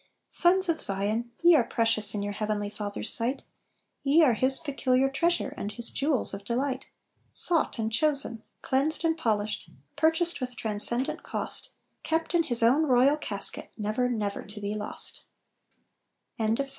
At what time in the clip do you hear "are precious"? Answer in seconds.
1.55-2.15